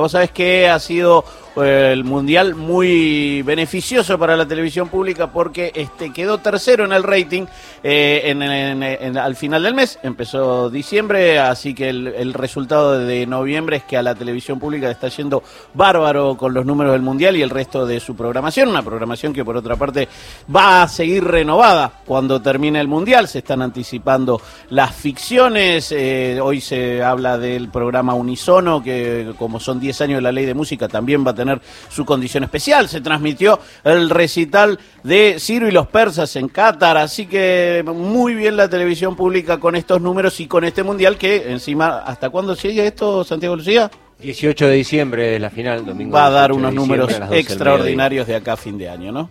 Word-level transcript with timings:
Vos 0.00 0.12
sabés 0.12 0.30
que 0.30 0.68
ha 0.68 0.78
sido 0.78 1.24
el 1.64 2.04
mundial 2.04 2.54
muy 2.54 3.42
beneficioso 3.42 4.18
para 4.18 4.36
la 4.36 4.46
televisión 4.46 4.88
pública 4.88 5.28
porque 5.28 5.72
este 5.74 6.12
quedó 6.12 6.38
tercero 6.38 6.84
en 6.84 6.92
el 6.92 7.02
rating 7.02 7.46
eh, 7.82 8.22
en, 8.24 9.16
al 9.16 9.36
final 9.36 9.62
del 9.62 9.74
mes. 9.74 9.98
Empezó 10.02 10.68
diciembre, 10.68 11.38
así 11.38 11.74
que 11.74 11.88
el, 11.88 12.34
resultado 12.34 12.98
de 12.98 13.26
noviembre 13.26 13.78
es 13.78 13.84
que 13.84 13.96
a 13.96 14.02
la 14.02 14.14
televisión 14.14 14.58
pública 14.58 14.90
está 14.90 15.08
yendo 15.08 15.42
bárbaro 15.72 16.36
con 16.36 16.52
los 16.52 16.66
números 16.66 16.92
del 16.92 17.02
mundial 17.02 17.36
y 17.36 17.42
el 17.42 17.50
resto 17.50 17.86
de 17.86 18.00
su 18.00 18.14
programación. 18.14 18.68
Una 18.68 18.82
programación 18.82 19.32
que 19.32 19.44
por 19.44 19.56
otra 19.56 19.76
parte 19.76 20.08
va 20.54 20.82
a 20.82 20.88
seguir 20.88 21.24
renovada 21.24 21.90
cuando 22.04 22.42
termine 22.42 22.80
el 22.80 22.88
mundial. 22.88 23.28
Se 23.28 23.38
están 23.38 23.62
anticipando 23.62 24.40
las 24.70 24.94
ficciones. 24.94 25.92
Eh, 25.92 26.38
hoy 26.42 26.60
se 26.60 27.02
habla 27.02 27.38
del 27.38 27.68
programa 27.68 28.14
Unisono 28.14 28.82
que 28.82 29.32
como 29.38 29.60
son 29.60 29.80
10 29.80 30.00
años 30.02 30.18
de 30.18 30.22
la 30.22 30.32
ley 30.32 30.44
de 30.44 30.54
música, 30.54 30.88
también 30.88 31.24
va 31.26 31.30
a 31.30 31.34
tener 31.34 31.45
su 31.88 32.04
condición 32.04 32.44
especial. 32.44 32.88
Se 32.88 33.00
transmitió 33.00 33.58
el 33.84 34.10
recital 34.10 34.78
de 35.02 35.36
Ciro 35.38 35.68
y 35.68 35.72
los 35.72 35.86
persas 35.86 36.34
en 36.36 36.48
Qatar, 36.48 36.96
así 36.96 37.26
que 37.26 37.84
muy 37.86 38.34
bien 38.34 38.56
la 38.56 38.68
televisión 38.68 39.16
pública 39.16 39.58
con 39.58 39.76
estos 39.76 40.00
números 40.00 40.40
y 40.40 40.46
con 40.46 40.64
este 40.64 40.82
mundial 40.82 41.16
que 41.16 41.50
encima, 41.50 41.98
¿hasta 41.98 42.30
cuándo 42.30 42.54
sigue 42.54 42.86
esto, 42.86 43.24
Santiago 43.24 43.56
Lucía? 43.56 43.90
18 44.20 44.68
de 44.68 44.74
diciembre 44.74 45.34
es 45.36 45.40
la 45.40 45.50
final, 45.50 45.84
domingo. 45.84 46.14
Va 46.14 46.26
a 46.26 46.30
dar 46.30 46.52
unos 46.52 46.72
números 46.72 47.12
extraordinarios 47.30 48.26
de 48.26 48.36
acá 48.36 48.54
a 48.54 48.56
fin 48.56 48.78
de 48.78 48.88
año, 48.88 49.12
¿no? 49.12 49.30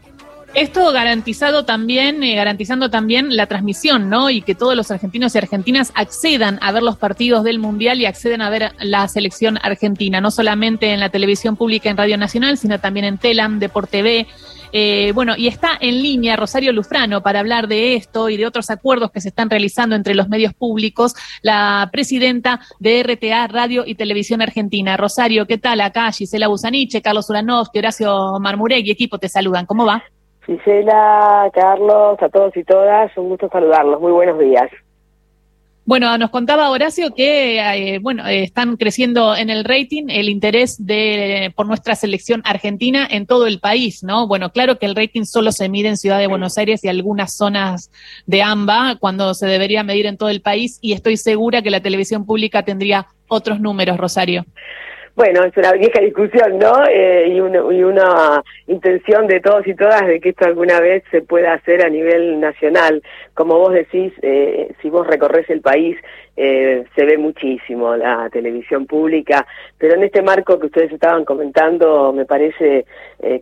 Esto 0.55 0.89
garantizado 0.93 1.65
también, 1.65 2.23
eh, 2.23 2.35
garantizando 2.35 2.89
también 2.89 3.35
la 3.35 3.45
transmisión, 3.45 4.09
¿no? 4.09 4.29
Y 4.29 4.41
que 4.41 4.55
todos 4.55 4.73
los 4.73 4.89
argentinos 4.89 5.35
y 5.35 5.37
argentinas 5.37 5.91
accedan 5.95 6.59
a 6.61 6.71
ver 6.71 6.81
los 6.81 6.95
partidos 6.95 7.43
del 7.43 7.59
Mundial 7.59 7.99
y 7.99 8.05
acceden 8.05 8.41
a 8.41 8.49
ver 8.49 8.71
la 8.79 9.05
selección 9.09 9.59
argentina, 9.61 10.21
no 10.21 10.31
solamente 10.31 10.93
en 10.93 11.01
la 11.01 11.09
televisión 11.09 11.57
pública 11.57 11.89
en 11.89 11.97
Radio 11.97 12.17
Nacional, 12.17 12.57
sino 12.57 12.79
también 12.79 13.05
en 13.05 13.17
Telam, 13.17 13.59
Deport 13.59 13.89
TV. 13.89 14.27
Eh, 14.71 15.11
bueno, 15.13 15.33
y 15.37 15.47
está 15.47 15.71
en 15.77 16.01
línea 16.01 16.37
Rosario 16.37 16.71
Lufrano 16.71 17.21
para 17.21 17.41
hablar 17.41 17.67
de 17.67 17.95
esto 17.95 18.29
y 18.29 18.37
de 18.37 18.47
otros 18.47 18.69
acuerdos 18.69 19.11
que 19.11 19.19
se 19.19 19.27
están 19.27 19.49
realizando 19.49 19.93
entre 19.93 20.15
los 20.15 20.29
medios 20.29 20.53
públicos, 20.53 21.15
la 21.41 21.89
presidenta 21.91 22.61
de 22.79 23.03
RTA 23.03 23.47
Radio 23.47 23.83
y 23.85 23.95
Televisión 23.95 24.41
Argentina. 24.41 24.95
Rosario, 24.95 25.47
¿qué 25.47 25.57
tal? 25.57 25.81
Acá 25.81 26.09
Gisela 26.13 26.47
Busaniche, 26.47 27.01
Carlos 27.01 27.29
Uranovsky, 27.29 27.79
Horacio 27.79 28.39
y 28.69 28.91
equipo 28.91 29.17
te 29.17 29.27
saludan. 29.27 29.65
¿Cómo 29.65 29.85
va? 29.85 30.01
Gisela, 30.45 31.49
Carlos, 31.53 32.21
a 32.21 32.29
todos 32.29 32.55
y 32.55 32.63
todas, 32.63 33.15
un 33.17 33.29
gusto 33.29 33.49
saludarlos. 33.49 33.99
Muy 33.99 34.11
buenos 34.11 34.39
días. 34.39 34.69
Bueno, 35.87 36.17
nos 36.17 36.31
contaba 36.31 36.71
Horacio 36.71 37.13
que 37.13 37.59
eh, 37.59 37.99
bueno 37.99 38.25
están 38.25 38.75
creciendo 38.75 39.35
en 39.35 39.51
el 39.51 39.63
rating 39.63 40.05
el 40.09 40.29
interés 40.29 40.83
de 40.83 41.53
por 41.55 41.67
nuestra 41.67 41.93
selección 41.93 42.41
argentina 42.43 43.07
en 43.07 43.27
todo 43.27 43.45
el 43.45 43.59
país, 43.59 44.03
¿no? 44.03 44.27
Bueno, 44.27 44.51
claro 44.51 44.79
que 44.79 44.87
el 44.87 44.95
rating 44.95 45.25
solo 45.25 45.51
se 45.51 45.69
mide 45.69 45.89
en 45.89 45.97
Ciudad 45.97 46.17
de 46.17 46.25
Buenos 46.25 46.57
Aires 46.57 46.83
y 46.83 46.87
algunas 46.87 47.37
zonas 47.37 47.91
de 48.25 48.41
AMBA, 48.41 48.95
cuando 48.99 49.35
se 49.35 49.45
debería 49.45 49.83
medir 49.83 50.07
en 50.07 50.17
todo 50.17 50.29
el 50.29 50.41
país, 50.41 50.79
y 50.81 50.93
estoy 50.93 51.17
segura 51.17 51.61
que 51.61 51.69
la 51.69 51.81
televisión 51.81 52.25
pública 52.25 52.63
tendría 52.63 53.05
otros 53.27 53.59
números, 53.59 53.97
Rosario. 53.97 54.43
Bueno, 55.15 55.45
es 55.45 55.55
una 55.55 55.71
vieja 55.71 56.01
discusión, 56.01 56.59
¿no? 56.59 56.85
Eh, 56.89 57.29
y, 57.29 57.39
una 57.39 58.43
intención 58.67 59.27
de 59.27 59.39
todos 59.39 59.65
y 59.65 59.73
todas 59.73 60.05
de 60.05 60.19
que 60.19 60.29
esto 60.29 60.45
alguna 60.45 60.81
vez 60.81 61.03
se 61.09 61.21
pueda 61.21 61.53
hacer 61.53 61.85
a 61.85 61.89
nivel 61.89 62.41
nacional. 62.41 63.01
Como 63.33 63.57
vos 63.57 63.71
decís, 63.71 64.11
eh, 64.21 64.73
si 64.81 64.89
vos 64.89 65.07
recorres 65.07 65.49
el 65.49 65.61
país, 65.61 65.97
eh, 66.35 66.85
se 66.95 67.05
ve 67.05 67.17
muchísimo 67.17 67.95
la 67.95 68.29
televisión 68.29 68.85
pública, 68.85 69.45
pero 69.77 69.95
en 69.95 70.03
este 70.03 70.21
marco 70.21 70.59
que 70.59 70.67
ustedes 70.67 70.91
estaban 70.91 71.25
comentando, 71.25 72.11
me 72.13 72.25
parece 72.25 72.85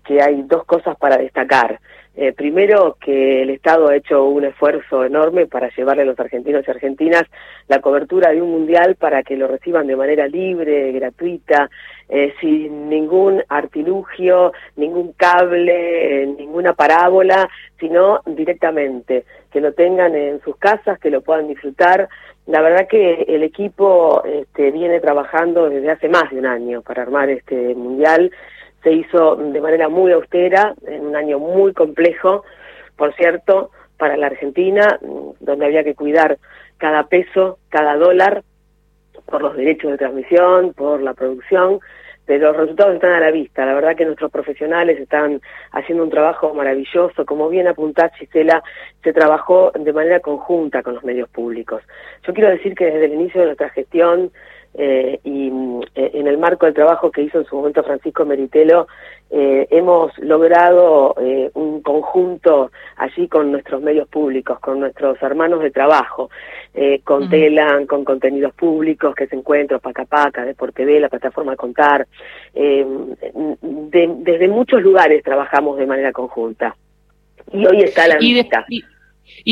que 0.04 0.22
hay 0.22 0.44
dos 0.44 0.64
cosas 0.66 0.96
para 0.98 1.18
destacar. 1.18 1.80
Eh, 2.16 2.32
primero, 2.32 2.96
que 3.04 3.42
el 3.42 3.50
Estado 3.50 3.88
ha 3.88 3.96
hecho 3.96 4.26
un 4.26 4.46
esfuerzo 4.46 5.04
enorme 5.04 5.48
para 5.48 5.70
llevarle 5.76 6.04
a 6.04 6.06
los 6.06 6.20
argentinos 6.20 6.64
y 6.68 6.70
argentinas 6.70 7.24
la 7.68 7.80
cobertura 7.80 8.30
de 8.30 8.40
un 8.40 8.52
mundial 8.52 8.96
para 8.96 9.24
que 9.24 9.36
lo 9.36 9.48
reciban 9.48 9.88
de 9.88 9.96
manera 9.96 10.28
libre, 10.28 10.92
gratuita, 10.92 11.72
eh, 12.10 12.34
sin 12.40 12.90
ningún 12.90 13.44
artilugio, 13.50 14.54
ningún 14.76 15.14
cable, 15.14 16.24
eh, 16.24 16.28
ninguna 16.28 16.74
parábola, 16.74 17.50
sino 17.80 18.22
directamente, 18.26 19.26
que 19.52 19.62
lo 19.62 19.74
tengan 19.74 20.16
en 20.16 20.42
sus 20.42 20.58
casas, 20.58 21.00
que 21.00 21.10
lo 21.10 21.22
puedan 21.22 21.48
disfrutar. 21.48 22.10
La 22.46 22.62
verdad 22.62 22.88
que 22.88 23.24
el 23.28 23.44
equipo 23.44 24.24
este, 24.26 24.72
viene 24.72 25.00
trabajando 25.00 25.70
desde 25.70 25.92
hace 25.92 26.10
más 26.10 26.30
de 26.32 26.40
un 26.40 26.46
año 26.46 26.82
para 26.82 27.04
armar 27.04 27.30
este 27.30 27.74
mundial 27.76 28.32
se 28.84 28.92
hizo 28.92 29.36
de 29.38 29.62
manera 29.62 29.90
muy 29.90 30.12
austera, 30.12 30.76
en 30.86 31.08
un 31.08 31.16
año 31.16 31.40
muy 31.40 31.74
complejo, 31.74 32.44
por 32.98 33.16
cierto, 33.16 33.72
para 33.98 34.18
la 34.18 34.28
Argentina, 34.28 35.00
donde 35.40 35.66
había 35.66 35.84
que 35.84 35.96
cuidar 35.96 36.38
cada 36.78 37.08
peso, 37.08 37.60
cada 37.70 37.96
dólar, 37.96 38.44
por 39.26 39.42
los 39.42 39.56
derechos 39.56 39.92
de 39.92 39.98
transmisión, 39.98 40.74
por 40.74 41.02
la 41.02 41.14
producción, 41.14 41.80
pero 42.26 42.48
los 42.48 42.58
resultados 42.58 42.96
están 42.96 43.12
a 43.12 43.20
la 43.20 43.32
vista. 43.32 43.66
La 43.66 43.74
verdad 43.74 43.96
que 43.96 44.06
nuestros 44.06 44.32
profesionales 44.32 45.00
están 45.00 45.42
haciendo 45.72 46.04
un 46.04 46.10
trabajo 46.10 46.54
maravilloso. 46.54 47.26
Como 47.26 47.50
bien 47.50 47.68
apuntás, 47.68 48.16
Gisela, 48.16 48.64
se 49.04 49.12
trabajó 49.12 49.72
de 49.76 49.92
manera 49.92 50.20
conjunta 50.20 50.84
con 50.84 50.96
los 50.96 51.04
medios 51.04 51.30
públicos. 51.30 51.82
Yo 52.26 52.34
quiero 52.34 52.50
decir 52.50 52.76
que 52.76 52.86
desde 52.86 53.06
el 53.06 53.14
inicio 53.14 53.42
de 53.42 53.48
nuestra 53.48 53.70
gestión 53.70 54.32
eh, 54.76 55.20
y 55.24 55.52
eh, 55.94 56.12
en 56.16 56.28
el 56.28 56.40
marco 56.40 56.66
del 56.66 56.74
trabajo 56.74 57.12
que 57.12 57.22
hizo 57.22 57.40
en 57.40 57.46
su 57.46 57.56
momento 57.56 57.84
Francisco 57.84 58.26
Meritelo, 58.26 58.88
eh, 59.30 59.68
hemos 59.70 60.18
logrado 60.20 61.16
un 61.54 61.82
conjunto 61.82 62.72
allí 62.98 63.28
con 63.28 63.52
nuestros 63.52 63.82
medios 63.82 64.08
públicos, 64.08 64.60
con 64.60 64.80
nuestros 64.80 65.22
hermanos 65.22 65.62
de 65.62 65.72
trabajo, 65.72 66.30
con 67.04 67.30
Telan, 67.30 67.88
con 67.88 68.04
contenidos 68.06 68.54
públicos 68.54 69.16
que 69.16 69.28
se 69.28 69.36
encuentran, 69.36 69.80
Paca 69.80 70.06
Paca, 70.06 70.46
Deporte 70.46 70.84
TV, 70.84 71.00
la 71.00 71.10
plataforma 71.10 71.56
Contar. 71.56 72.08
desde 73.62 74.48
muchos 74.48 74.84
lugares 74.84 75.24
trabajamos 75.24 75.78
de 75.78 75.88
manera 75.88 76.12
conjunta. 76.12 76.76
Y 77.52 77.66
hoy 77.66 77.82
está 77.82 78.08
la 78.08 78.18
vista. 78.18 78.66
Y 78.70 78.84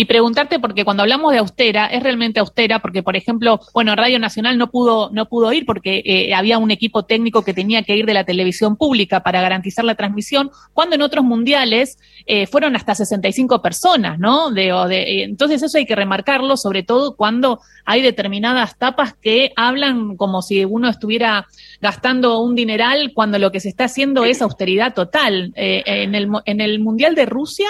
preguntarte, 0.08 0.60
porque 0.60 0.86
cuando 0.86 1.04
hablamos 1.04 1.32
de 1.32 1.40
austera, 1.40 1.88
es 1.88 2.04
realmente 2.04 2.40
austera, 2.40 2.80
porque 2.80 3.04
por 3.04 3.16
ejemplo, 3.16 3.60
bueno, 3.74 3.96
Radio 3.96 4.20
Nacional 4.20 4.58
no 4.58 4.70
pudo, 4.70 5.10
no 5.12 5.28
pudo 5.28 5.52
ir 5.54 5.66
porque 5.66 6.02
eh, 6.06 6.34
había 6.34 6.58
un 6.58 6.72
equipo 6.72 7.04
técnico 7.04 7.44
que 7.44 7.54
tenía 7.54 7.84
que 7.84 7.96
ir 7.96 8.06
de 8.06 8.14
la 8.14 8.24
televisión 8.24 8.78
pública 8.78 9.24
para 9.24 9.42
garantizar 9.42 9.86
la 9.86 9.96
transmisión, 9.96 10.52
cuando 10.74 10.96
en 10.96 11.02
otros 11.02 11.24
mundiales 11.24 11.98
eh, 12.26 12.48
fueron 12.48 12.76
hasta 12.76 12.96
65 12.96 13.62
personas, 13.62 14.20
¿no? 14.20 14.52
De, 14.52 14.74
de, 14.88 15.02
eh, 15.02 15.24
entonces 15.24 15.64
eso 15.64 15.78
hay 15.78 15.86
que 15.86 15.96
remarcarlo, 15.96 16.58
sobre 16.58 16.84
todo 16.84 17.16
cuando 17.16 17.60
hay 17.86 18.02
determinadas 18.02 18.78
tapas 18.78 19.14
que 19.14 19.52
hablan 19.56 20.16
como 20.18 20.42
si 20.42 20.66
uno 20.66 20.90
estuviera 20.90 21.48
gastando 21.82 22.40
un 22.40 22.56
dineral 22.56 23.12
cuando 23.14 23.40
lo 23.40 23.52
que 23.52 23.60
se 23.60 23.70
está 23.70 23.86
haciendo 23.86 24.26
es 24.26 24.42
austeridad 24.42 24.94
total. 24.94 25.52
en, 25.56 26.16
el, 26.16 26.30
en 26.46 26.62
el 26.62 26.80
Mundial 26.80 27.16
de 27.16 27.26
Rusia, 27.26 27.68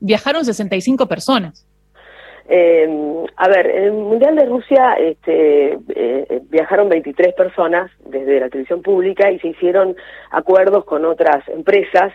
viajaron 0.00 0.44
65 0.44 1.06
personas. 1.06 1.66
Eh, 2.52 2.88
a 3.36 3.48
ver, 3.48 3.66
en 3.66 3.84
el 3.84 3.92
Mundial 3.92 4.34
de 4.34 4.44
Rusia 4.44 4.94
este, 4.94 5.78
eh, 5.94 6.42
viajaron 6.50 6.88
23 6.88 7.32
personas 7.34 7.92
desde 8.04 8.40
la 8.40 8.48
televisión 8.48 8.82
pública 8.82 9.30
y 9.30 9.38
se 9.38 9.48
hicieron 9.48 9.94
acuerdos 10.32 10.84
con 10.84 11.04
otras 11.04 11.46
empresas 11.48 12.12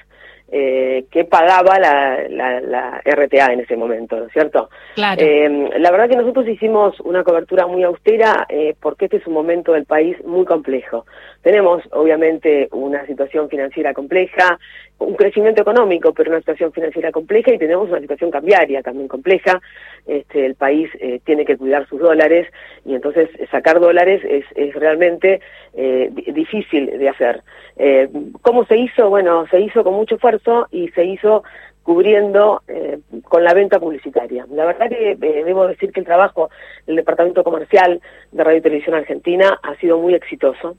eh, 0.51 1.05
que 1.09 1.25
pagaba 1.25 1.79
la, 1.79 2.27
la, 2.29 3.01
RTA 3.03 3.53
en 3.53 3.61
ese 3.61 3.75
momento, 3.75 4.15
¿no 4.15 4.25
es 4.25 4.31
cierto? 4.31 4.69
Claro. 4.93 5.19
Eh, 5.19 5.71
la 5.79 5.89
verdad 5.89 6.07
que 6.07 6.17
nosotros 6.17 6.47
hicimos 6.47 6.99
una 6.99 7.23
cobertura 7.23 7.65
muy 7.65 7.81
austera 7.81 8.45
eh, 8.47 8.75
porque 8.79 9.05
este 9.05 9.17
es 9.17 9.25
un 9.25 9.33
momento 9.33 9.71
del 9.71 9.85
país 9.85 10.15
muy 10.23 10.45
complejo. 10.45 11.07
Tenemos, 11.45 11.83
obviamente, 11.91 12.69
una 12.71 13.05
situación 13.05 13.49
financiera 13.49 13.93
compleja, 13.93 14.57
un 14.97 15.13
crecimiento 15.13 15.61
económico, 15.61 16.11
pero 16.11 16.31
una 16.31 16.39
situación 16.39 16.73
financiera 16.73 17.11
compleja 17.11 17.53
y 17.53 17.59
tenemos 17.59 17.87
una 17.87 17.99
situación 17.99 18.31
cambiaria 18.31 18.81
también 18.81 19.07
compleja. 19.07 19.61
Este, 20.07 20.43
el 20.43 20.55
país 20.55 20.89
eh, 20.99 21.19
tiene 21.23 21.45
que 21.45 21.55
cuidar 21.55 21.87
sus 21.87 21.99
dólares 21.99 22.47
y 22.83 22.95
entonces 22.95 23.29
sacar 23.51 23.79
dólares 23.79 24.23
es, 24.27 24.73
realmente 24.73 25.39
eh, 25.75 26.09
difícil 26.33 26.87
de 26.97 27.09
hacer. 27.09 27.43
Eh, 27.77 28.09
¿Cómo 28.41 28.65
se 28.65 28.77
hizo? 28.77 29.11
Bueno, 29.11 29.45
se 29.51 29.59
hizo 29.59 29.83
con 29.83 29.93
mucho 29.93 30.15
esfuerzo 30.15 30.67
y 30.71 30.87
se 30.95 31.05
hizo 31.05 31.43
cubriendo 31.83 32.63
eh, 32.67 32.97
con 33.23 33.43
la 33.43 33.53
venta 33.53 33.79
publicitaria. 33.79 34.47
La 34.49 34.65
verdad 34.65 34.89
que 34.89 35.11
eh, 35.11 35.43
debo 35.45 35.67
decir 35.67 35.91
que 35.91 35.99
el 35.99 36.07
trabajo 36.07 36.49
del 36.87 36.95
Departamento 36.95 37.43
Comercial 37.43 38.01
de 38.31 38.43
Radio 38.43 38.57
y 38.57 38.61
Televisión 38.61 38.95
Argentina 38.95 39.59
ha 39.61 39.75
sido 39.75 39.99
muy 39.99 40.15
exitoso. 40.15 40.75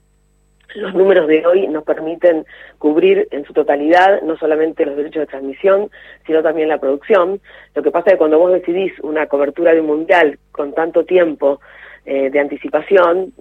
Los 0.74 0.94
números 0.94 1.26
de 1.28 1.46
hoy 1.46 1.66
nos 1.68 1.84
permiten 1.84 2.44
cubrir 2.78 3.28
en 3.30 3.44
su 3.44 3.52
totalidad 3.52 4.20
no 4.22 4.36
solamente 4.36 4.84
los 4.84 4.96
derechos 4.96 5.20
de 5.20 5.26
transmisión, 5.26 5.90
sino 6.26 6.42
también 6.42 6.68
la 6.68 6.78
producción. 6.78 7.40
Lo 7.74 7.82
que 7.82 7.90
pasa 7.90 8.10
es 8.10 8.12
que 8.14 8.18
cuando 8.18 8.38
vos 8.38 8.52
decidís 8.52 8.92
una 9.00 9.26
cobertura 9.26 9.72
de 9.72 9.80
un 9.80 9.86
mundial 9.86 10.38
con 10.52 10.74
tanto 10.74 11.04
tiempo 11.04 11.60
eh, 12.04 12.30
de 12.30 12.40
anticipación, 12.40 13.32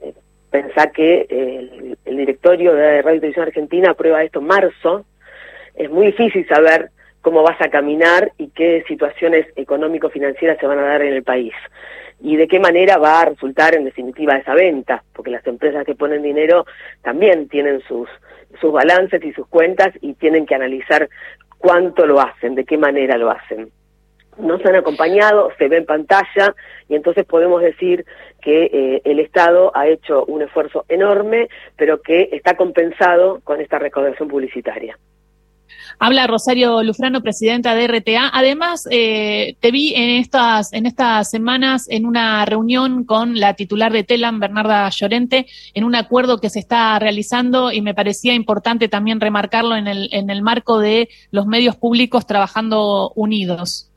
pensá 0.50 0.92
que 0.92 1.25
el, 1.30 1.98
el 2.06 2.18
directorio 2.18 2.74
de 2.74 3.01
Radio 3.01 3.18
y 3.18 3.19
Televisión 3.19 3.48
Argentina 3.48 3.92
aprueba 3.92 4.24
esto 4.24 4.39
en 4.39 4.48
marzo, 4.48 5.06
es 5.75 5.89
muy 5.89 6.07
difícil 6.07 6.48
saber 6.48 6.92
cómo 7.22 7.42
vas 7.42 7.60
a 7.60 7.69
caminar 7.69 8.31
y 8.38 8.50
qué 8.50 8.83
situaciones 8.88 9.48
económico-financieras 9.56 10.60
se 10.60 10.68
van 10.68 10.80
a 10.80 10.83
dar 10.83 11.01
en 11.01 11.13
el 11.13 11.24
país 11.24 11.54
y 12.25 12.38
de 12.38 12.48
qué 12.48 12.60
manera 12.60 12.98
va 12.98 13.22
a 13.22 13.25
resultar 13.25 13.75
en 13.75 13.86
definitiva 13.86 14.36
esa 14.36 14.56
venta, 14.56 15.04
porque 15.13 15.30
las 15.30 15.45
empresas 15.45 15.86
que 15.86 15.94
ponen 15.94 16.24
dinero 16.24 16.66
también 17.04 17.48
tienen 17.50 17.81
sus, 17.81 18.10
sus 18.60 18.72
balances 18.72 19.24
y 19.24 19.31
sus 19.33 19.48
cuentas 19.48 19.94
y 20.01 20.16
tienen 20.16 20.48
que 20.48 20.56
analizar 20.56 21.07
cuánto 21.60 22.07
lo 22.07 22.19
hacen, 22.19 22.56
de 22.56 22.66
qué 22.66 22.80
manera 22.80 23.16
lo 23.19 23.30
hacen. 23.30 23.69
Nos 24.39 24.66
han 24.66 24.75
acompañado, 24.75 25.51
se 25.60 25.68
ve 25.68 25.77
en 25.77 25.86
pantalla 25.86 26.56
y 26.89 26.95
entonces 26.95 27.25
podemos 27.25 27.62
decir 27.62 28.06
que 28.42 28.72
eh, 28.74 29.01
el 29.06 29.19
Estado 29.19 29.72
ha 29.75 29.88
hecho 29.88 30.25
un 30.25 30.42
esfuerzo 30.42 30.83
enorme, 30.89 31.48
pero 31.77 32.01
que 32.01 32.30
está 32.31 32.57
compensado 32.57 33.39
con 33.44 33.62
esta 33.62 33.77
recaudación 33.77 34.27
publicitaria. 34.30 34.98
Habla 36.00 36.27
Rosario 36.27 36.83
Lufrano, 36.83 37.21
presidenta 37.21 37.75
de 37.75 37.88
RTA. 37.88 38.29
Además, 38.33 38.88
eh, 38.91 39.56
te 39.59 39.71
vi 39.71 39.94
en 39.95 40.09
estas, 40.09 40.73
en 40.73 40.85
estas 40.85 41.29
semanas 41.29 41.88
en 41.89 42.06
una 42.06 42.45
reunión 42.45 43.06
con 43.06 43.39
la 43.39 43.53
titular 43.53 43.91
de 43.91 44.03
TELAM, 44.03 44.39
Bernarda 44.39 44.89
Llorente, 44.89 45.47
en 45.73 45.83
un 45.83 45.95
acuerdo 45.95 46.39
que 46.39 46.50
se 46.50 46.59
está 46.59 46.97
realizando 47.00 47.71
y 47.71 47.81
me 47.81 47.94
parecía 47.94 48.33
importante 48.33 48.89
también 48.89 49.21
remarcarlo 49.21 49.75
en 49.75 49.88
el, 49.88 50.09
en 50.12 50.29
el 50.29 50.41
marco 50.41 50.79
de 50.79 51.09
los 51.31 51.45
medios 51.45 51.75
públicos 51.75 52.27
trabajando 52.27 53.12
unidos. 53.15 53.89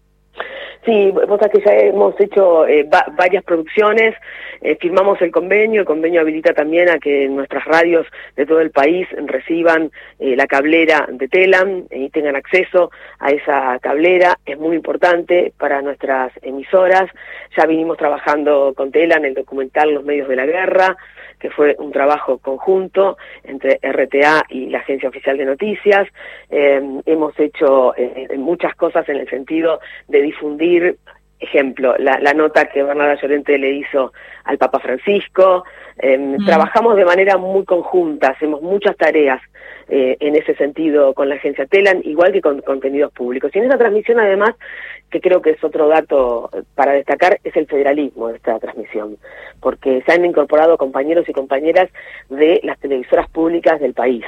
Sí, 0.84 1.10
vos 1.10 1.40
que 1.52 1.60
ya 1.60 1.72
hemos 1.72 2.18
hecho 2.20 2.66
eh, 2.66 2.88
varias 3.16 3.42
producciones, 3.44 4.14
eh, 4.60 4.76
firmamos 4.80 5.20
el 5.20 5.30
convenio, 5.30 5.80
el 5.80 5.86
convenio 5.86 6.20
habilita 6.20 6.54
también 6.54 6.88
a 6.88 6.98
que 6.98 7.28
nuestras 7.28 7.64
radios 7.64 8.06
de 8.36 8.46
todo 8.46 8.60
el 8.60 8.70
país 8.70 9.06
reciban 9.26 9.90
eh, 10.18 10.36
la 10.36 10.46
cablera 10.46 11.06
de 11.10 11.28
Telam 11.28 11.84
y 11.90 12.10
tengan 12.10 12.36
acceso 12.36 12.90
a 13.18 13.30
esa 13.30 13.78
cablera, 13.80 14.38
es 14.46 14.58
muy 14.58 14.76
importante 14.76 15.52
para 15.58 15.82
nuestras 15.82 16.32
emisoras, 16.42 17.10
ya 17.56 17.66
vinimos 17.66 17.98
trabajando 17.98 18.72
con 18.76 18.92
Telam 18.92 19.24
el 19.24 19.34
documental 19.34 19.92
Los 19.92 20.04
medios 20.04 20.28
de 20.28 20.36
la 20.36 20.46
guerra, 20.46 20.96
que 21.38 21.50
fue 21.50 21.76
un 21.78 21.92
trabajo 21.92 22.38
conjunto 22.38 23.16
entre 23.44 23.78
RTA 23.82 24.44
y 24.48 24.66
la 24.66 24.78
Agencia 24.78 25.08
Oficial 25.08 25.36
de 25.38 25.44
Noticias. 25.44 26.08
Eh, 26.50 26.80
hemos 27.06 27.38
hecho 27.38 27.94
eh, 27.96 28.28
muchas 28.36 28.74
cosas 28.74 29.08
en 29.08 29.16
el 29.16 29.28
sentido 29.28 29.80
de 30.08 30.22
difundir 30.22 30.98
ejemplo, 31.40 31.94
la, 31.98 32.18
nota 32.34 32.66
que 32.66 32.82
Bernarda 32.82 33.20
Llorente 33.20 33.58
le 33.58 33.70
hizo 33.70 34.12
al 34.44 34.58
Papa 34.58 34.80
Francisco. 34.80 35.64
Em, 35.98 36.34
mm. 36.34 36.44
Trabajamos 36.44 36.96
de 36.96 37.04
manera 37.04 37.36
muy 37.36 37.64
conjunta, 37.64 38.30
hacemos 38.30 38.62
muchas 38.62 38.96
tareas 38.96 39.40
eh, 39.88 40.16
en 40.20 40.36
ese 40.36 40.54
sentido 40.54 41.14
con 41.14 41.28
la 41.28 41.36
agencia 41.36 41.66
Telan, 41.66 42.00
igual 42.04 42.32
que 42.32 42.40
con 42.40 42.60
contenidos 42.62 43.12
públicos. 43.12 43.50
Y 43.54 43.58
en 43.58 43.66
esa 43.66 43.78
transmisión, 43.78 44.20
además, 44.20 44.54
que 45.10 45.20
creo 45.20 45.40
que 45.40 45.50
es 45.50 45.64
otro 45.64 45.88
dato 45.88 46.50
para 46.74 46.92
destacar, 46.92 47.38
es 47.44 47.56
el 47.56 47.66
federalismo 47.66 48.28
de 48.28 48.36
esta 48.36 48.58
transmisión, 48.58 49.16
porque 49.60 50.02
se 50.04 50.12
han 50.12 50.24
incorporado 50.24 50.76
compañeros 50.76 51.28
y 51.28 51.32
compañeras 51.32 51.88
de 52.28 52.60
las 52.64 52.78
televisoras 52.78 53.28
públicas 53.30 53.80
del 53.80 53.94
país 53.94 54.24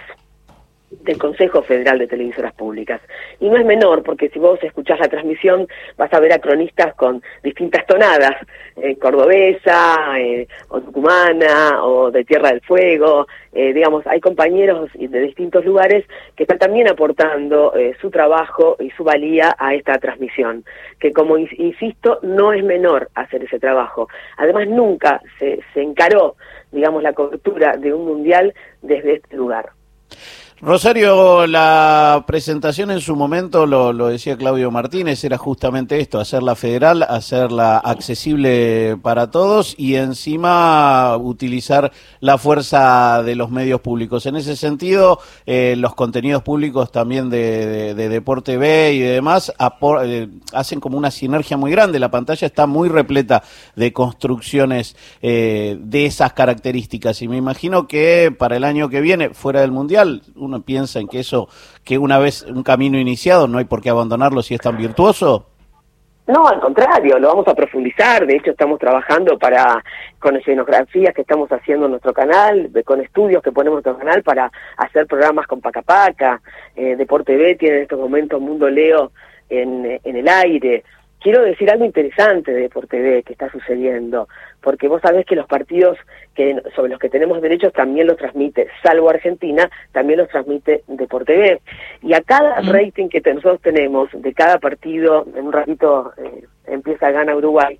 del 1.02 1.18
Consejo 1.18 1.62
Federal 1.62 1.98
de 1.98 2.06
Televisoras 2.06 2.52
Públicas. 2.54 3.00
Y 3.38 3.48
no 3.48 3.56
es 3.56 3.64
menor, 3.64 4.02
porque 4.02 4.28
si 4.28 4.38
vos 4.38 4.58
escuchás 4.62 5.00
la 5.00 5.08
transmisión 5.08 5.66
vas 5.96 6.12
a 6.12 6.20
ver 6.20 6.32
a 6.32 6.38
cronistas 6.38 6.94
con 6.94 7.22
distintas 7.42 7.86
tonadas, 7.86 8.36
eh, 8.76 8.96
cordobesa, 8.96 10.18
eh, 10.18 10.46
o 10.68 10.80
tucumana, 10.80 11.84
o 11.84 12.10
de 12.10 12.24
Tierra 12.24 12.50
del 12.50 12.60
Fuego, 12.60 13.26
eh, 13.52 13.72
digamos, 13.72 14.06
hay 14.06 14.20
compañeros 14.20 14.90
de 14.94 15.20
distintos 15.20 15.64
lugares 15.64 16.04
que 16.36 16.44
están 16.44 16.58
también 16.58 16.88
aportando 16.88 17.72
su 18.00 18.10
trabajo 18.10 18.76
y 18.78 18.90
su 18.90 19.04
valía 19.04 19.54
a 19.58 19.74
esta 19.74 19.98
transmisión, 19.98 20.64
que 20.98 21.12
como 21.12 21.36
insisto, 21.38 22.20
no 22.22 22.52
es 22.52 22.62
menor 22.62 23.08
hacer 23.14 23.42
ese 23.44 23.58
trabajo. 23.58 24.08
Además, 24.36 24.68
nunca 24.68 25.20
se, 25.38 25.60
se 25.74 25.82
encaró, 25.82 26.36
digamos, 26.70 27.02
la 27.02 27.12
cobertura 27.12 27.76
de 27.76 27.92
un 27.92 28.04
mundial 28.06 28.54
desde 28.82 29.14
este 29.14 29.36
lugar. 29.36 29.70
Rosario, 30.62 31.46
la 31.46 32.22
presentación 32.26 32.90
en 32.90 33.00
su 33.00 33.16
momento, 33.16 33.64
lo, 33.64 34.08
decía 34.08 34.36
Claudio 34.36 34.70
Martínez, 34.70 35.24
era 35.24 35.38
justamente 35.38 35.98
esto, 36.00 36.20
hacerla 36.20 36.54
federal, 36.54 37.02
hacerla 37.02 37.78
accesible 37.78 38.98
para 39.00 39.30
todos 39.30 39.74
y 39.78 39.94
encima 39.94 41.16
utilizar 41.16 41.92
la 42.20 42.36
fuerza 42.36 43.22
de 43.22 43.36
los 43.36 43.50
medios 43.50 43.80
públicos. 43.80 44.26
En 44.26 44.36
ese 44.36 44.54
sentido, 44.54 45.18
eh, 45.46 45.76
los 45.78 45.94
contenidos 45.94 46.42
públicos 46.42 46.92
también 46.92 47.30
de, 47.30 47.94
Deporte 47.94 48.58
B 48.58 48.92
y 48.92 48.98
demás 48.98 49.54
eh, 50.04 50.28
hacen 50.52 50.78
como 50.78 50.98
una 50.98 51.10
sinergia 51.10 51.56
muy 51.56 51.70
grande. 51.70 51.98
La 51.98 52.10
pantalla 52.10 52.46
está 52.46 52.66
muy 52.66 52.90
repleta 52.90 53.42
de 53.76 53.94
construcciones 53.94 54.94
eh, 55.22 55.78
de 55.80 56.04
esas 56.04 56.34
características 56.34 57.22
y 57.22 57.28
me 57.28 57.38
imagino 57.38 57.88
que 57.88 58.30
para 58.36 58.58
el 58.58 58.64
año 58.64 58.90
que 58.90 59.00
viene, 59.00 59.30
fuera 59.30 59.62
del 59.62 59.70
Mundial, 59.70 60.22
uno 60.50 60.62
piensa 60.62 61.00
en 61.00 61.08
que 61.08 61.20
eso, 61.20 61.48
que 61.84 61.98
una 61.98 62.18
vez 62.18 62.42
un 62.42 62.62
camino 62.62 62.98
iniciado 62.98 63.48
no 63.48 63.58
hay 63.58 63.64
por 63.64 63.80
qué 63.80 63.90
abandonarlo 63.90 64.42
si 64.42 64.54
es 64.54 64.60
tan 64.60 64.76
virtuoso? 64.76 65.46
No, 66.26 66.46
al 66.46 66.60
contrario, 66.60 67.18
lo 67.18 67.28
vamos 67.28 67.48
a 67.48 67.54
profundizar. 67.54 68.24
De 68.24 68.36
hecho, 68.36 68.52
estamos 68.52 68.78
trabajando 68.78 69.36
para 69.36 69.82
con 70.20 70.36
escenografías 70.36 71.12
que 71.12 71.22
estamos 71.22 71.50
haciendo 71.50 71.86
en 71.86 71.92
nuestro 71.92 72.12
canal, 72.12 72.70
con 72.84 73.00
estudios 73.00 73.42
que 73.42 73.50
ponemos 73.50 73.78
en 73.78 73.82
nuestro 73.84 73.98
canal 73.98 74.22
para 74.22 74.50
hacer 74.76 75.06
programas 75.06 75.46
con 75.48 75.60
Paca 75.60 75.82
Paca. 75.82 76.40
Eh, 76.76 76.94
Deporte 76.94 77.36
B 77.36 77.56
tiene 77.56 77.78
en 77.78 77.82
estos 77.82 77.98
momentos 77.98 78.40
Mundo 78.40 78.68
Leo 78.68 79.10
en, 79.48 79.98
en 80.04 80.16
el 80.16 80.28
aire 80.28 80.84
quiero 81.20 81.42
decir 81.42 81.70
algo 81.70 81.84
interesante 81.84 82.52
de 82.52 82.62
Deporte 82.62 83.00
B 83.00 83.22
que 83.22 83.32
está 83.32 83.50
sucediendo, 83.50 84.28
porque 84.60 84.88
vos 84.88 85.00
sabés 85.02 85.26
que 85.26 85.36
los 85.36 85.46
partidos 85.46 85.98
que 86.34 86.60
sobre 86.74 86.90
los 86.90 86.98
que 86.98 87.08
tenemos 87.08 87.40
derechos 87.40 87.72
también 87.72 88.06
los 88.06 88.16
transmite, 88.16 88.68
salvo 88.82 89.10
Argentina, 89.10 89.70
también 89.92 90.18
los 90.18 90.28
transmite 90.28 90.82
Deporte 90.88 91.36
B. 91.36 91.60
Y 92.02 92.14
a 92.14 92.22
cada 92.22 92.60
rating 92.60 93.08
que 93.08 93.20
nosotros 93.20 93.60
tenemos 93.60 94.08
de 94.12 94.32
cada 94.32 94.58
partido, 94.58 95.26
en 95.36 95.46
un 95.46 95.52
ratito 95.52 96.12
eh, 96.16 96.44
empieza 96.66 97.10
gana 97.10 97.36
Uruguay, 97.36 97.78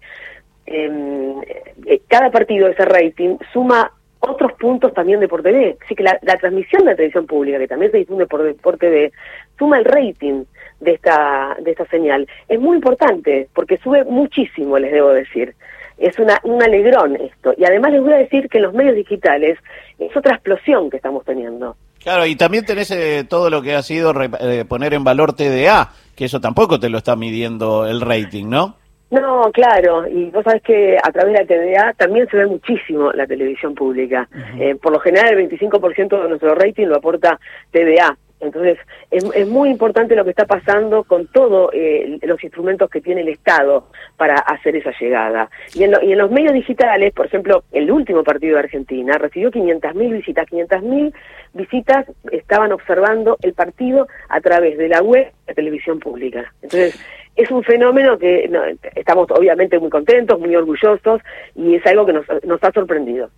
em, 0.67 1.41
eh, 1.87 2.01
cada 2.09 2.31
partido 2.31 2.67
de 2.67 2.73
ese 2.73 2.85
rating 2.85 3.37
suma 3.53 3.93
otros 4.21 4.53
puntos 4.53 4.93
también 4.93 5.19
de 5.19 5.25
Deporte 5.25 5.51
B. 5.51 5.79
Así 5.83 5.95
que 5.95 6.03
la, 6.03 6.19
la 6.23 6.37
transmisión 6.37 6.85
de 6.85 6.91
la 6.91 6.97
televisión 6.97 7.27
pública, 7.27 7.59
que 7.59 7.69
también 7.69 7.91
se 7.91 7.99
difunde 7.99 8.27
por 8.27 8.43
Deporte 8.43 8.91
B, 8.91 9.13
suma 9.59 9.79
el 9.79 9.87
rating 9.87 10.45
de 10.81 10.93
esta, 10.93 11.57
de 11.61 11.71
esta 11.71 11.87
señal. 11.87 12.27
Es 12.49 12.59
muy 12.59 12.77
importante 12.77 13.49
porque 13.55 13.79
sube 13.79 14.05
muchísimo, 14.05 14.79
les 14.79 14.93
debo 14.93 15.11
decir. 15.11 15.55
Es 15.99 16.19
una, 16.19 16.39
un 16.45 16.63
alegrón 16.63 17.17
esto. 17.17 17.53
Y 17.57 17.65
además 17.65 17.93
les 17.93 18.03
voy 18.03 18.15
a 18.15 18.19
decir 18.19 18.49
que 18.49 18.59
en 18.59 18.65
los 18.65 18.75
medios 18.75 18.97
digitales 18.97 19.59
es 19.99 20.17
otra 20.17 20.35
explosión 20.35 20.89
que 20.91 20.97
estamos 20.97 21.25
teniendo. 21.25 21.77
Claro, 22.03 22.25
y 22.25 22.35
también 22.35 22.65
tenés 22.65 22.91
eh, 22.91 23.25
todo 23.29 23.51
lo 23.51 23.61
que 23.61 23.75
ha 23.75 23.83
sido 23.83 24.15
eh, 24.23 24.65
poner 24.67 24.95
en 24.95 25.05
valor 25.05 25.35
TDA, 25.35 25.91
que 26.17 26.25
eso 26.25 26.41
tampoco 26.41 26.81
te 26.81 26.89
lo 26.89 26.97
está 26.97 27.15
midiendo 27.15 27.87
el 27.87 28.01
rating, 28.01 28.47
¿no? 28.49 28.77
No, 29.11 29.51
claro, 29.53 30.07
y 30.07 30.31
vos 30.31 30.45
sabés 30.45 30.63
que 30.63 30.97
a 30.97 31.11
través 31.11 31.35
de 31.35 31.41
la 31.41 31.47
TDA 31.47 31.93
también 31.95 32.29
se 32.31 32.37
ve 32.37 32.47
muchísimo 32.47 33.13
la 33.13 33.27
televisión 33.27 33.75
pública. 33.75 34.29
Eh, 34.59 34.77
por 34.77 34.93
lo 34.93 35.01
general 35.01 35.37
el 35.37 35.51
25% 35.51 36.23
de 36.23 36.29
nuestro 36.29 36.55
rating 36.55 36.87
lo 36.87 36.97
aporta 36.97 37.39
TDA, 37.73 38.17
entonces, 38.41 38.79
es, 39.11 39.25
es, 39.35 39.49
muy 39.49 39.69
importante 39.69 40.17
lo 40.17 40.25
que 40.25 40.31
está 40.31 40.47
pasando 40.47 41.05
con 41.05 41.27
todos 41.27 41.71
eh, 41.75 42.19
los 42.23 42.43
instrumentos 42.43 42.89
que 42.89 43.01
tiene 43.01 43.21
el 43.21 43.29
Estado 43.29 43.89
para 44.17 44.37
hacer 44.37 44.77
esa 44.77 44.93
llegada. 44.99 45.51
Y 45.75 45.85
en, 45.85 45.93
y 46.03 46.13
en 46.13 46.19
los 46.19 46.31
medios 46.31 46.55
digitales, 46.55 47.13
por 47.13 47.27
ejemplo, 47.27 47.65
el 47.73 47.91
último 47.91 48.25
partido 48.25 48.55
de 48.55 48.61
Argentina 48.61 49.19
recibió 49.19 49.51
500.000 49.51 50.13
visitas. 50.13 50.47
500.000 50.49 51.13
visitas 51.53 52.07
estaban 52.33 52.73
observando 52.73 53.37
el 53.43 53.53
partido 53.53 54.09
a 54.29 54.41
través 54.41 54.79
de 54.79 54.89
la 54.89 55.03
web 55.03 55.31
de 55.47 55.55
televisión 55.55 56.01
pública. 56.01 56.53
Entonces, 56.63 56.99
es 57.41 57.51
un 57.51 57.63
fenómeno 57.63 58.19
que 58.19 58.51
estamos 58.95 59.27
obviamente 59.31 59.79
muy 59.79 59.89
contentos, 59.89 60.39
muy 60.39 60.55
orgullosos 60.55 61.21
y 61.55 61.75
es 61.75 61.87
algo 61.87 62.05
que 62.05 62.13
nos, 62.13 62.27
nos 62.45 62.63
ha 62.63 62.71
sorprendido. 62.73 63.31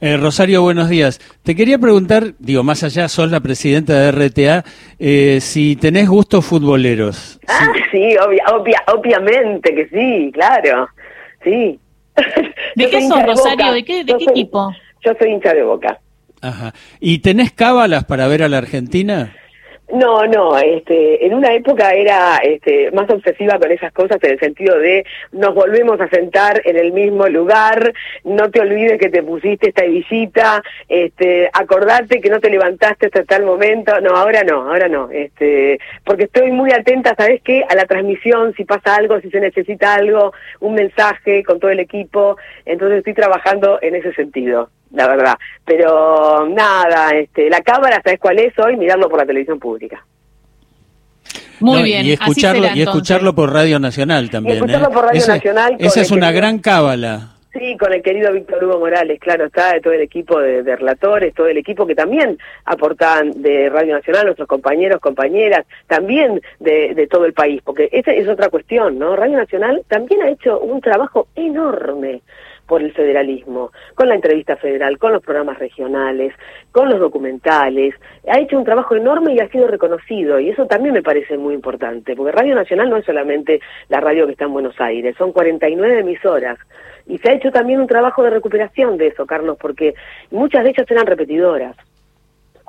Eh, 0.00 0.16
Rosario, 0.16 0.62
buenos 0.62 0.88
días. 0.88 1.20
Te 1.42 1.54
quería 1.54 1.78
preguntar, 1.78 2.34
digo, 2.38 2.62
más 2.62 2.82
allá, 2.82 3.08
sos 3.08 3.30
la 3.30 3.40
presidenta 3.40 3.92
de 3.94 4.10
RTA, 4.12 4.64
eh, 4.98 5.38
si 5.40 5.76
tenés 5.76 6.08
gustos 6.08 6.44
futboleros. 6.44 7.38
Ah, 7.46 7.72
sí, 7.92 8.16
obvia, 8.52 8.82
obviamente 8.92 9.74
que 9.74 9.88
sí, 9.88 10.32
claro, 10.32 10.88
sí. 11.42 11.78
¿De 12.74 12.86
qué 12.90 13.08
sos, 13.08 13.22
Rosario? 13.24 13.72
¿De 13.72 13.84
qué, 13.84 14.04
de 14.04 14.16
qué 14.16 14.24
equipo? 14.24 14.72
Yo 15.04 15.12
soy 15.18 15.30
hincha 15.30 15.54
de 15.54 15.62
Boca. 15.62 15.98
Ajá. 16.40 16.74
¿Y 17.00 17.20
tenés 17.20 17.52
cábalas 17.52 18.04
para 18.04 18.26
ver 18.26 18.42
a 18.42 18.48
la 18.48 18.58
Argentina? 18.58 19.34
No, 19.94 20.26
no, 20.26 20.58
este, 20.58 21.24
en 21.24 21.34
una 21.34 21.54
época 21.54 21.94
era 21.94 22.38
este, 22.38 22.90
más 22.90 23.08
obsesiva 23.08 23.60
con 23.60 23.70
esas 23.70 23.92
cosas 23.92 24.18
en 24.24 24.32
el 24.32 24.40
sentido 24.40 24.76
de 24.76 25.06
nos 25.30 25.54
volvemos 25.54 26.00
a 26.00 26.08
sentar 26.08 26.60
en 26.64 26.76
el 26.76 26.90
mismo 26.90 27.28
lugar, 27.28 27.92
no 28.24 28.50
te 28.50 28.60
olvides 28.60 28.98
que 28.98 29.08
te 29.08 29.22
pusiste 29.22 29.68
esta 29.68 29.84
visita, 29.84 30.64
este, 30.88 31.48
acordate 31.52 32.20
que 32.20 32.28
no 32.28 32.40
te 32.40 32.50
levantaste 32.50 33.06
hasta 33.06 33.22
tal 33.22 33.44
momento, 33.44 34.00
no, 34.00 34.16
ahora 34.16 34.42
no, 34.42 34.68
ahora 34.68 34.88
no, 34.88 35.10
este, 35.12 35.78
porque 36.04 36.24
estoy 36.24 36.50
muy 36.50 36.72
atenta, 36.72 37.14
¿sabes 37.16 37.40
qué? 37.42 37.62
A 37.68 37.76
la 37.76 37.84
transmisión, 37.84 38.52
si 38.56 38.64
pasa 38.64 38.96
algo, 38.96 39.20
si 39.20 39.30
se 39.30 39.38
necesita 39.38 39.94
algo, 39.94 40.32
un 40.58 40.74
mensaje 40.74 41.44
con 41.44 41.60
todo 41.60 41.70
el 41.70 41.78
equipo, 41.78 42.36
entonces 42.64 42.98
estoy 42.98 43.14
trabajando 43.14 43.78
en 43.80 43.94
ese 43.94 44.12
sentido 44.14 44.70
la 44.92 45.08
verdad. 45.08 45.34
Pero 45.64 46.46
nada, 46.48 47.10
este, 47.10 47.48
la 47.50 47.60
cámara, 47.60 48.00
¿sabes 48.02 48.20
cuál 48.20 48.38
es 48.38 48.58
hoy? 48.58 48.76
Mirarlo 48.76 49.08
por 49.08 49.18
la 49.18 49.26
televisión 49.26 49.58
pública. 49.58 50.04
Muy 51.60 51.82
bien. 51.82 52.04
Y 52.04 52.12
escucharlo, 52.12 52.66
y 52.74 52.82
escucharlo 52.82 53.34
por 53.34 53.52
Radio 53.52 53.78
Nacional 53.78 54.30
también. 54.30 54.56
Y 54.56 54.58
escucharlo 54.58 54.88
¿eh? 54.88 54.92
por 54.92 55.04
Radio 55.04 55.18
esa, 55.18 55.34
Nacional. 55.36 55.76
Esa 55.78 56.00
es 56.00 56.10
una 56.10 56.32
gran 56.32 56.58
cábala. 56.58 57.30
Sí, 57.52 57.76
con 57.78 57.92
el 57.92 58.02
querido 58.02 58.32
Víctor 58.32 58.64
Hugo 58.64 58.80
Morales, 58.80 59.20
claro, 59.20 59.44
está 59.44 59.74
de 59.74 59.80
todo 59.80 59.92
el 59.92 60.00
equipo 60.00 60.40
de, 60.40 60.64
de, 60.64 60.74
relatores, 60.74 61.32
todo 61.34 61.46
el 61.46 61.56
equipo 61.56 61.86
que 61.86 61.94
también 61.94 62.36
aportan 62.64 63.30
de 63.42 63.70
Radio 63.70 63.94
Nacional, 63.94 64.24
nuestros 64.24 64.48
compañeros, 64.48 65.00
compañeras, 65.00 65.64
también 65.86 66.40
de, 66.58 66.94
de 66.94 67.06
todo 67.06 67.26
el 67.26 67.32
país, 67.32 67.62
porque 67.64 67.88
esa 67.92 68.10
es 68.10 68.26
otra 68.26 68.48
cuestión, 68.48 68.98
¿no? 68.98 69.14
Radio 69.14 69.36
Nacional 69.36 69.84
también 69.86 70.22
ha 70.22 70.30
hecho 70.30 70.58
un 70.58 70.80
trabajo 70.80 71.28
enorme 71.36 72.22
por 72.66 72.82
el 72.82 72.92
federalismo, 72.92 73.72
con 73.94 74.08
la 74.08 74.14
entrevista 74.14 74.56
federal, 74.56 74.98
con 74.98 75.12
los 75.12 75.22
programas 75.22 75.58
regionales, 75.58 76.34
con 76.72 76.88
los 76.88 76.98
documentales. 76.98 77.94
Ha 78.28 78.40
hecho 78.40 78.58
un 78.58 78.64
trabajo 78.64 78.96
enorme 78.96 79.34
y 79.34 79.40
ha 79.40 79.48
sido 79.48 79.66
reconocido, 79.66 80.40
y 80.40 80.50
eso 80.50 80.66
también 80.66 80.94
me 80.94 81.02
parece 81.02 81.36
muy 81.36 81.54
importante, 81.54 82.16
porque 82.16 82.32
Radio 82.32 82.54
Nacional 82.54 82.90
no 82.90 82.96
es 82.96 83.04
solamente 83.04 83.60
la 83.88 84.00
radio 84.00 84.26
que 84.26 84.32
está 84.32 84.44
en 84.44 84.52
Buenos 84.52 84.80
Aires, 84.80 85.14
son 85.16 85.32
49 85.32 86.00
emisoras. 86.00 86.58
Y 87.06 87.18
se 87.18 87.30
ha 87.30 87.34
hecho 87.34 87.50
también 87.50 87.80
un 87.80 87.86
trabajo 87.86 88.22
de 88.22 88.30
recuperación 88.30 88.96
de 88.96 89.08
eso, 89.08 89.26
Carlos, 89.26 89.58
porque 89.60 89.94
muchas 90.30 90.64
de 90.64 90.70
ellas 90.70 90.90
eran 90.90 91.06
repetidoras 91.06 91.76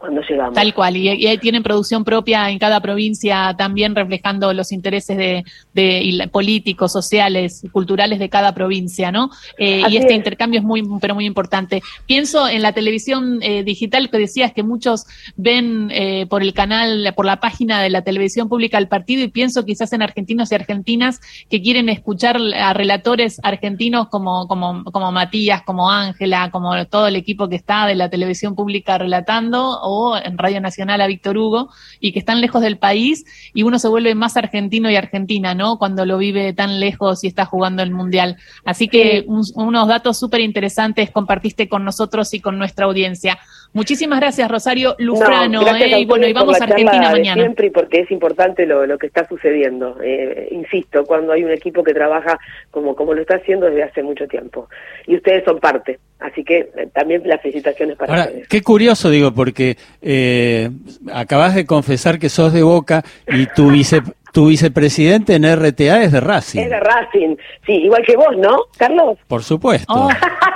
cuando 0.05 0.21
llegamos. 0.21 0.53
Tal 0.53 0.73
cual, 0.73 0.97
y, 0.97 1.09
y, 1.09 1.37
tienen 1.39 1.63
producción 1.63 2.03
propia 2.03 2.49
en 2.49 2.59
cada 2.59 2.79
provincia, 2.79 3.55
también 3.57 3.95
reflejando 3.95 4.53
los 4.53 4.71
intereses 4.71 5.17
de, 5.17 5.43
de 5.73 6.29
políticos, 6.31 6.91
sociales, 6.91 7.63
culturales 7.71 8.19
de 8.19 8.29
cada 8.29 8.53
provincia, 8.53 9.11
¿no? 9.11 9.29
Eh, 9.57 9.81
y 9.89 9.97
este 9.97 10.13
es. 10.13 10.17
intercambio 10.17 10.59
es 10.59 10.65
muy, 10.65 10.83
pero 11.01 11.15
muy 11.15 11.25
importante. 11.25 11.81
Pienso 12.05 12.47
en 12.47 12.61
la 12.61 12.73
televisión 12.73 13.39
eh, 13.41 13.63
digital 13.63 14.09
que 14.09 14.17
decías 14.17 14.53
que 14.53 14.63
muchos 14.63 15.05
ven 15.35 15.89
eh, 15.91 16.25
por 16.27 16.41
el 16.41 16.53
canal, 16.53 17.13
por 17.15 17.25
la 17.25 17.39
página 17.39 17.81
de 17.81 17.89
la 17.89 18.01
televisión 18.01 18.49
pública 18.49 18.77
el 18.77 18.87
partido 18.87 19.23
y 19.23 19.27
pienso 19.27 19.65
quizás 19.65 19.93
en 19.93 20.01
argentinos 20.01 20.51
y 20.51 20.55
argentinas 20.55 21.19
que 21.49 21.61
quieren 21.61 21.89
escuchar 21.89 22.37
a 22.37 22.73
relatores 22.73 23.39
argentinos 23.43 24.09
como, 24.09 24.47
como, 24.47 24.83
como 24.85 25.11
Matías, 25.11 25.61
como 25.63 25.89
Ángela, 25.89 26.51
como 26.51 26.85
todo 26.85 27.07
el 27.07 27.15
equipo 27.15 27.49
que 27.49 27.55
está 27.55 27.87
de 27.87 27.95
la 27.95 28.09
televisión 28.09 28.55
pública 28.55 28.97
relatando 28.97 29.79
o 29.81 29.94
en 30.23 30.37
Radio 30.37 30.61
Nacional 30.61 31.01
a 31.01 31.07
Víctor 31.07 31.37
Hugo 31.37 31.69
y 31.99 32.11
que 32.11 32.19
están 32.19 32.41
lejos 32.41 32.61
del 32.61 32.77
país 32.77 33.25
y 33.53 33.63
uno 33.63 33.79
se 33.79 33.87
vuelve 33.87 34.15
más 34.15 34.37
argentino 34.37 34.89
y 34.89 34.95
argentina, 34.95 35.55
¿no? 35.55 35.77
Cuando 35.77 36.05
lo 36.05 36.17
vive 36.17 36.53
tan 36.53 36.79
lejos 36.79 37.23
y 37.23 37.27
está 37.27 37.45
jugando 37.45 37.83
el 37.83 37.91
Mundial. 37.91 38.37
Así 38.65 38.87
que 38.87 39.23
un, 39.27 39.43
unos 39.55 39.87
datos 39.87 40.17
súper 40.17 40.41
interesantes 40.41 41.11
compartiste 41.11 41.67
con 41.69 41.83
nosotros 41.83 42.33
y 42.33 42.39
con 42.39 42.57
nuestra 42.57 42.85
audiencia. 42.85 43.37
Muchísimas 43.75 44.21
gracias, 44.21 44.49
Rosario 44.49 44.95
Lufrano. 44.99 45.61
No, 45.61 45.75
¿eh? 45.75 45.99
Y 45.99 46.05
bueno, 46.05 46.25
y 46.25 46.31
vamos 46.31 46.61
a 46.61 46.63
Argentina 46.63 47.11
mañana. 47.11 47.41
Siempre 47.41 47.69
porque 47.71 47.99
es 47.99 48.09
importante 48.09 48.65
lo, 48.65 48.85
lo 48.85 48.97
que 48.97 49.07
está 49.07 49.27
sucediendo. 49.27 49.97
Eh, 50.01 50.47
insisto, 50.51 51.03
cuando 51.03 51.33
hay 51.33 51.43
un 51.43 51.51
equipo 51.51 51.83
que 51.83 51.93
trabaja 51.93 52.39
como, 52.71 52.95
como 52.95 53.13
lo 53.13 53.19
está 53.19 53.35
haciendo 53.35 53.65
desde 53.65 53.83
hace 53.83 54.01
mucho 54.01 54.29
tiempo. 54.29 54.69
Y 55.05 55.17
ustedes 55.17 55.43
son 55.43 55.59
parte. 55.59 55.99
Así 56.19 56.45
que 56.45 56.71
eh, 56.73 56.87
también 56.93 57.23
las 57.25 57.41
felicitaciones 57.41 57.97
para 57.97 58.13
Ahora, 58.13 58.25
ustedes. 58.27 58.47
Qué 58.47 58.61
curioso, 58.61 59.09
digo, 59.09 59.33
porque 59.33 59.75
eh, 60.01 60.69
acabas 61.13 61.53
de 61.53 61.65
confesar 61.65 62.17
que 62.17 62.29
sos 62.29 62.53
de 62.53 62.63
Boca 62.63 63.03
y 63.27 63.45
tu 63.47 63.71
vice 63.71 64.01
tu 64.35 64.47
vicepresidente 64.47 65.33
en 65.33 65.45
RTA 65.45 66.03
es 66.03 66.11
de 66.11 66.19
Racing. 66.19 66.59
Es 66.59 66.69
de 66.69 66.79
Racing, 66.81 67.37
sí, 67.65 67.71
igual 67.71 68.03
que 68.05 68.17
vos, 68.17 68.35
¿no, 68.35 68.63
Carlos? 68.77 69.17
Por 69.29 69.41
supuesto. 69.43 69.85
Oh, 69.87 70.09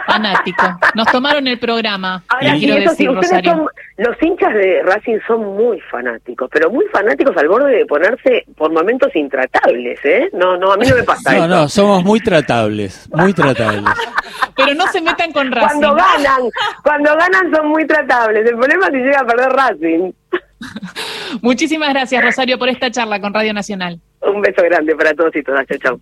fanático. 0.06 0.66
Nos 0.96 1.08
tomaron 1.08 1.48
el 1.48 1.58
programa. 1.60 2.22
Ahora, 2.28 2.56
quiero 2.56 2.74
y 2.74 2.78
eso 2.80 2.90
decir, 2.90 3.08
sí, 3.08 3.08
ustedes 3.08 3.32
Rosario. 3.32 3.52
son, 3.54 3.68
los 3.96 4.22
hinchas 4.22 4.54
de 4.54 4.84
Racing 4.84 5.20
son 5.26 5.56
muy 5.56 5.80
fanáticos, 5.90 6.50
pero 6.52 6.70
muy 6.70 6.86
fanáticos 6.92 7.38
al 7.38 7.48
borde 7.48 7.78
de 7.78 7.86
ponerse 7.86 8.44
por 8.58 8.70
momentos 8.74 9.16
intratables, 9.16 9.98
¿eh? 10.04 10.30
No, 10.34 10.58
no, 10.58 10.74
a 10.74 10.78
mí 10.78 10.86
no 10.86 10.96
me 10.98 11.04
pasa 11.04 11.34
No, 11.38 11.48
no, 11.48 11.70
somos 11.70 12.04
muy 12.04 12.20
tratables, 12.20 13.10
muy 13.14 13.34
tratables. 13.34 13.94
Pero 14.58 14.74
no 14.74 14.88
se 14.88 15.00
metan 15.00 15.32
con 15.32 15.50
Racing. 15.50 15.80
Cuando 15.80 15.96
ganan, 15.96 16.42
cuando 16.84 17.16
ganan 17.16 17.56
son 17.56 17.70
muy 17.70 17.88
tratables. 17.88 18.46
El 18.46 18.58
problema 18.58 18.88
es 18.88 18.92
si 18.92 18.98
llega 18.98 19.22
a 19.22 19.26
perder 19.26 19.50
Racing. 19.50 20.12
Muchísimas 21.42 21.90
gracias, 21.90 22.24
Rosario, 22.24 22.58
por 22.58 22.70
esta 22.70 22.92
charla 22.92 23.20
con 23.20 23.34
Radio 23.34 23.54
Nacional. 23.54 24.00
Un 24.22 24.42
beso 24.42 24.62
grande 24.64 24.96
para 24.96 25.14
todos 25.14 25.36
y 25.36 25.44
todas. 25.44 25.66
Chau, 25.68 25.78
chau. 25.78 26.00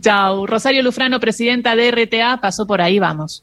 Chau. 0.00 0.46
Rosario 0.46 0.82
Lufrano, 0.82 1.20
presidenta 1.20 1.76
de 1.76 1.90
RTA, 1.90 2.40
pasó 2.40 2.66
por 2.66 2.80
ahí, 2.80 2.98
vamos. 2.98 3.40